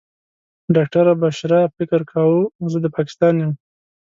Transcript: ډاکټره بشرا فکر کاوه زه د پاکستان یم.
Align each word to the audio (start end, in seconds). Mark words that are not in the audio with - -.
ډاکټره 0.75 1.13
بشرا 1.21 1.59
فکر 1.77 2.01
کاوه 2.11 2.41
زه 2.71 2.77
د 2.83 2.87
پاکستان 2.95 3.33
یم. 3.41 3.51